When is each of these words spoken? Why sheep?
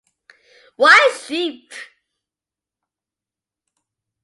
Why 0.77 0.97
sheep? 1.27 1.71